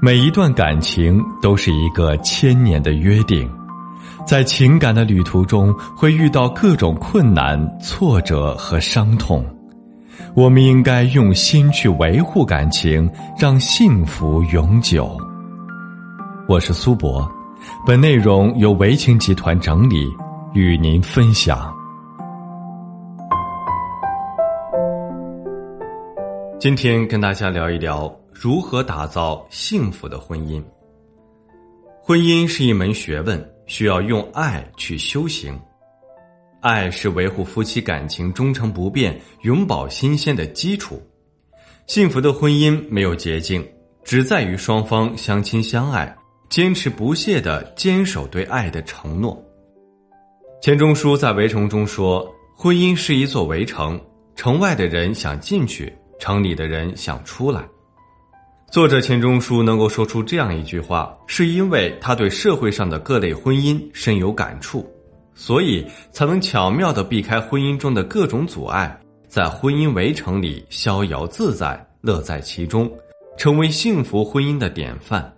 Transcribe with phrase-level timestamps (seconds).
[0.00, 3.50] 每一段感情都是一个千年的约定，
[4.24, 9.44] 在情感的旅途中会遇到各种困难、挫折和伤痛，
[10.36, 15.18] 我们应该用心去维护感情，让幸福永久。
[16.46, 17.28] 我是苏博，
[17.84, 20.08] 本内容由维情集团整理，
[20.54, 21.74] 与您分享。
[26.60, 28.08] 今天跟大家聊一聊。
[28.40, 30.62] 如何打造幸福的婚姻？
[32.00, 35.60] 婚姻是一门学问，需要用爱去修行。
[36.60, 41.02] 爱是维护夫妻感情忠诚不变、永葆新鲜的基础。
[41.88, 43.68] 幸福的婚姻没有捷径，
[44.04, 46.16] 只在于双方相亲相爱，
[46.48, 49.36] 坚持不懈的坚守对爱的承诺。
[50.62, 52.24] 钱钟书在《围城》中说
[52.56, 54.00] ：“婚姻是一座围城，
[54.36, 57.66] 城外的人想进去，城里的人想出来。”
[58.70, 64.86] 作者钱钟书能够说出这样一句话，是因为他对社会上的各类婚姻深有感触，
[65.34, 72.92] 所以才能巧妙的避开婚姻中的各种阻碍，在婚姻围城里逍遥自在，乐在其中，
[73.38, 75.34] 成为幸福婚姻的典范。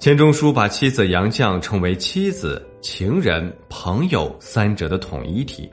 [0.00, 5.70] 钱钟书把妻子杨绛称为妻子、情人、朋友三者的统一体。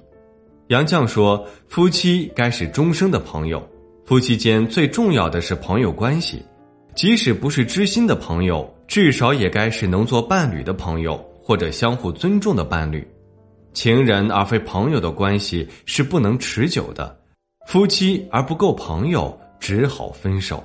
[0.67, 3.65] 杨绛说：“夫妻该是终生的朋友，
[4.09, 6.43] 夫妻间最重要的是朋友关系。”
[6.97, 13.07] 即使不是知心的朋友，至少也该是能做伴侣的朋友，或者相互尊重的伴侣。
[13.71, 17.15] 情人而非朋友的关系是不能持久的，
[17.67, 20.63] 夫妻而不够朋友，只好分手。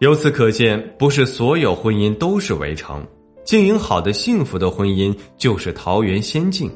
[0.00, 3.02] 由此可见，不是所有婚姻都是围城，
[3.46, 6.70] 经营好的幸福的婚姻就是桃源仙境，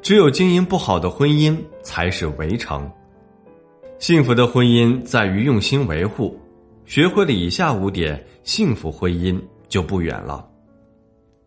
[0.00, 2.90] 只有经营不好的婚姻才是围城。
[3.98, 6.38] 幸福的婚姻在于用心维护。
[6.84, 10.46] 学会了以下五点，幸福婚姻就不远了。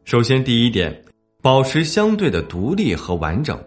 [0.03, 1.03] 首先，第一点，
[1.41, 3.57] 保持相对的独立和完整。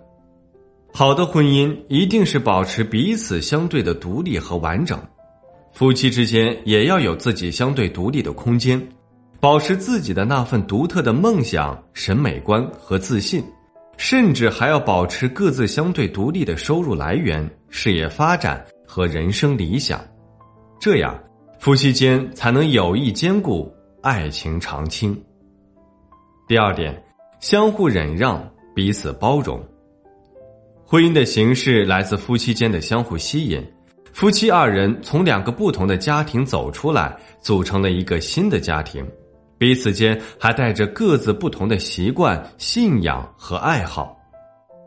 [0.92, 5.00] 好的婚姻一定是保持彼此相对的独立和完整，
[5.72, 8.78] 夫妻之间也要有自己相对独立的空间，
[9.40, 13.42] 保持自己的那份独特的梦想、审美观和自信，
[13.96, 19.98] 甚至还要保持各自相对独立的收入来源、事业发展和人生理想，
[20.78, 21.18] 这样。
[21.58, 23.72] 夫妻间才能友谊坚固，
[24.02, 25.18] 爱情长青。
[26.46, 27.02] 第二点，
[27.40, 29.58] 相互忍让，彼此包容。
[30.84, 33.66] 婚姻的形式来自夫妻间的相互吸引，
[34.12, 39.02] 夫妻二人从两个不同的家庭走出来，组成了一个新的家庭，
[39.56, 44.14] 彼此间还带着各自不同的习惯、信仰和爱好。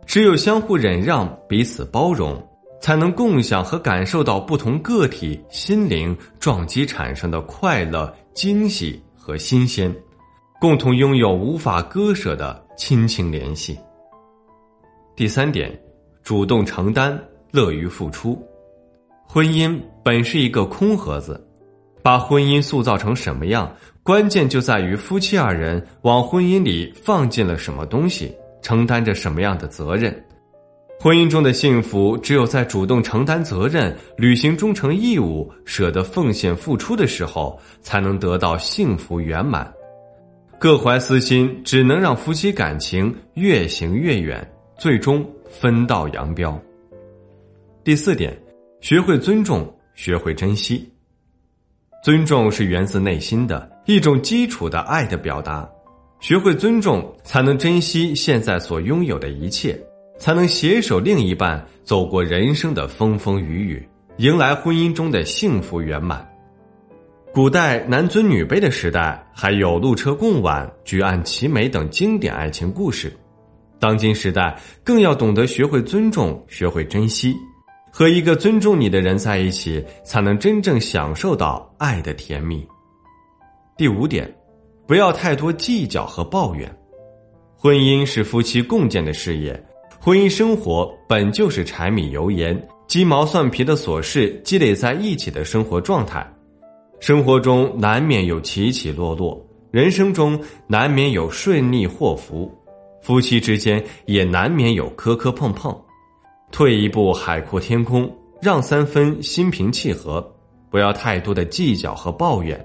[0.05, 2.39] 只有相互忍让，彼此包容。
[2.85, 9.91] 才能共享和感受到不同个体心灵撞击产生的快乐、惊喜和新鲜，
[10.62, 13.75] 共同拥有无法割舍的亲情联系。
[15.16, 15.75] 第三点，
[16.22, 17.19] 主动承担，
[17.50, 18.40] 乐于付出。
[19.28, 21.44] 婚姻本是一个空盒子，
[22.03, 28.31] 把婚姻塑造成什么样，关键就在于夫妻二人往婚姻里放进了什么东西，
[28.62, 30.24] 承担着什么样的责任。
[31.00, 39.72] 婚姻中的幸福，只有在主动承担责任、履行忠诚义务、舍得奉献付出的时候，才能得到幸福圆满。
[40.57, 46.59] 各怀私心，只能让夫妻感情越行越远，最终分道扬镳。
[47.83, 48.35] 第四点，
[48.81, 50.89] 学会尊重，学会珍惜。
[52.03, 55.69] 尊重是源自内心的一种基础的爱的表达，
[56.19, 59.79] 学会尊重，才能珍惜现在所拥有的一切。
[60.17, 66.27] 才能携手另一半走过人生的风风雨雨，迎来婚姻中的幸福圆满。
[67.33, 73.11] 古代男尊女卑的时代，还有路车共挽、举案齐眉等经典爱情故事。
[73.77, 77.35] 当今时代，更要懂得学会尊重，学会珍惜，
[77.91, 82.65] 和一个尊重你的人在一起，才能真正享受到爱的甜蜜。
[83.75, 84.33] 第五点，
[84.88, 86.73] 不要太多计较和抱怨。
[87.57, 89.61] 婚姻是夫妻共建的事业。
[90.06, 92.56] 婚姻生活本就是柴米油盐、
[92.86, 96.24] 鸡毛蒜皮的琐事积累在一起的生活状态，
[97.00, 102.54] 生活中难免有起起落落，人生中难免有顺利祸福，
[103.02, 105.75] 夫妻之间也难免有磕磕碰碰。
[106.52, 108.07] 退一步海阔天空，
[108.40, 110.24] 让三分心平气和，
[110.69, 112.63] 不要太多的计较和抱怨。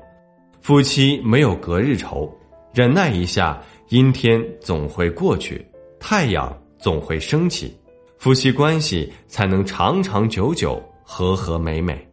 [0.60, 2.30] 夫妻没有隔日仇，
[2.74, 3.58] 忍耐一下，
[3.88, 5.66] 阴天总会过去，
[5.98, 6.54] 太阳。
[6.80, 7.76] 总会升起，
[8.18, 12.06] 夫妻关系才能长长久久、和和美美。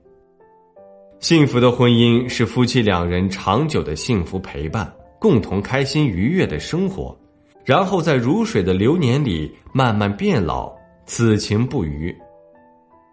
[1.19, 7.17] 幸福的婚姻是夫妻两人长久的幸福陪伴，共同开心愉悦的生活，
[7.65, 10.71] 然后在如水的流年里慢慢变老，
[11.05, 12.15] 此情不渝。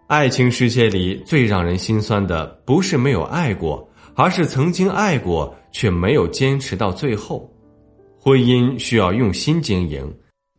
[0.07, 7.51] 爱情世界里最让人心酸的，不是没有爱过，而是曾经爱过却没有坚持到最后。
[8.19, 10.15] 婚姻需要用心经营，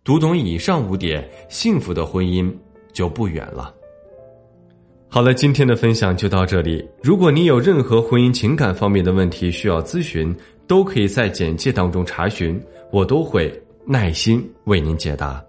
[0.06, 2.49] 读懂以上五点，幸福的婚姻
[2.93, 3.75] 就不远了。
[5.08, 6.88] 好了，今天的分享就到这里。
[7.03, 10.32] 如果你有任何婚姻情感方面的问题需要咨询，
[10.69, 12.56] 都可以在简介当中查询，
[12.93, 13.53] 我都会
[13.85, 15.44] 耐心为您解答。